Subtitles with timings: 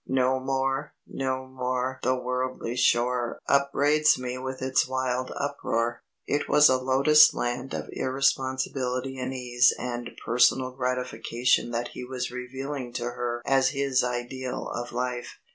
[0.07, 6.69] "'No more, no more The worldly shore Upbraids me with its wild uproar'" It was
[6.69, 13.11] a Lotus land of irresponsibility and ease and personal gratification that he was revealing to
[13.11, 15.37] her as his ideal of life.